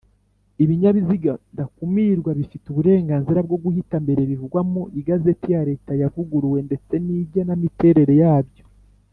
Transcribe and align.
ibinyabiziga 0.63 1.31
ndakumirwa 1.53 2.31
bifite 2.39 2.65
uburenganzira 2.69 3.39
bwo 3.47 3.57
guhita 3.63 3.95
mbere 4.05 4.21
bivugwa 4.29 4.61
mu 4.71 4.83
igazeti 4.99 5.47
ya 5.55 5.61
Leta 5.69 5.91
yavuguruwe 6.01 6.59
ndetse 6.67 6.93
n’igena 7.05 7.53
miterere 7.63 8.15
yabyo. 8.23 8.63